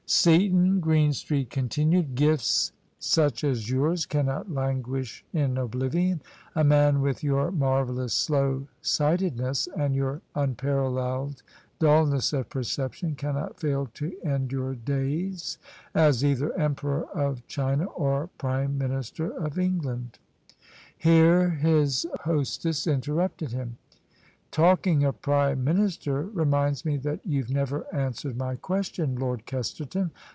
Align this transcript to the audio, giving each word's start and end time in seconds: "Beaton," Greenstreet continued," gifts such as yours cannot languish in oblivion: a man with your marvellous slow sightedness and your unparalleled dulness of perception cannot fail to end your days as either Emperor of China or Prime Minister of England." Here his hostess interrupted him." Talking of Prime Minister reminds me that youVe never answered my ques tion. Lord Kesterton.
"Beaton," 0.25 0.81
Greenstreet 0.81 1.49
continued," 1.49 2.15
gifts 2.15 2.73
such 2.99 3.45
as 3.45 3.69
yours 3.71 4.05
cannot 4.05 4.51
languish 4.51 5.23
in 5.31 5.57
oblivion: 5.57 6.19
a 6.53 6.65
man 6.65 6.99
with 7.01 7.23
your 7.23 7.49
marvellous 7.49 8.13
slow 8.13 8.67
sightedness 8.81 9.69
and 9.73 9.95
your 9.95 10.19
unparalleled 10.35 11.41
dulness 11.79 12.33
of 12.33 12.49
perception 12.49 13.15
cannot 13.15 13.57
fail 13.57 13.87
to 13.93 14.11
end 14.21 14.51
your 14.51 14.75
days 14.75 15.57
as 15.95 16.25
either 16.25 16.51
Emperor 16.59 17.05
of 17.13 17.47
China 17.47 17.85
or 17.85 18.27
Prime 18.37 18.77
Minister 18.77 19.31
of 19.31 19.57
England." 19.57 20.19
Here 20.97 21.51
his 21.51 22.05
hostess 22.25 22.85
interrupted 22.85 23.53
him." 23.53 23.77
Talking 24.61 25.05
of 25.05 25.21
Prime 25.21 25.63
Minister 25.63 26.23
reminds 26.23 26.83
me 26.83 26.97
that 26.97 27.25
youVe 27.25 27.49
never 27.49 27.85
answered 27.95 28.35
my 28.35 28.57
ques 28.57 28.87
tion. 28.91 29.15
Lord 29.15 29.45
Kesterton. 29.45 30.11